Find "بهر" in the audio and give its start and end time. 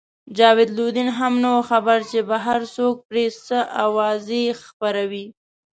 2.29-2.61